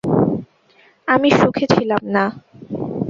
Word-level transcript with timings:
আমি 1.07 1.29
সুখে 1.39 1.65
ছিলাম 1.73 2.03
না। 2.15 2.23